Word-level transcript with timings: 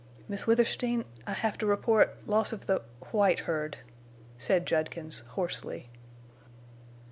"Miss 0.27 0.47
Withersteen, 0.47 1.05
I 1.27 1.33
have 1.33 1.59
to 1.59 1.67
report—loss 1.67 2.53
of 2.53 2.65
the—white 2.65 3.41
herd," 3.41 3.77
said 4.39 4.65
Judkins, 4.65 5.19
hoarsely. 5.37 5.89